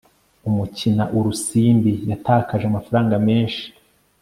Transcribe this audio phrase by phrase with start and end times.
[0.49, 3.65] umukina urusimbi yatakaje amafaranga menshi